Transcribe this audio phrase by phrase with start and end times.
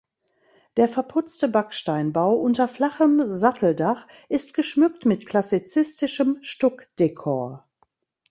[0.77, 7.69] Der verputzte Backsteinbau unter flachem Satteldach ist geschmückt mit klassizistischem Stuckdekor.